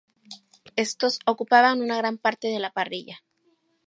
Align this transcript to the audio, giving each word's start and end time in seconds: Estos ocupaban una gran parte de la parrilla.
Estos 0.75 1.19
ocupaban 1.27 1.79
una 1.83 1.95
gran 1.95 2.17
parte 2.17 2.47
de 2.47 2.57
la 2.59 2.73
parrilla. 2.73 3.21